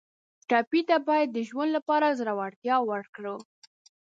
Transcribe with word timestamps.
ټپي 0.49 0.81
ته 0.89 0.97
باید 1.07 1.27
د 1.33 1.37
ژوند 1.49 1.71
لپاره 1.77 2.15
زړورتیا 2.19 2.75
ورکړو. 2.91 3.35